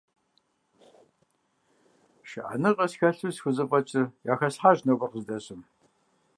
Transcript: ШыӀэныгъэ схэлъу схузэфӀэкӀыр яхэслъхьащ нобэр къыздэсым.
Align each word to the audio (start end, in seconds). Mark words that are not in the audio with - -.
ШыӀэныгъэ 2.29 2.85
схэлъу 2.91 3.31
схузэфӀэкӀыр 3.35 4.05
яхэслъхьащ 4.33 4.79
нобэр 4.85 5.09
къыздэсым. 5.11 5.61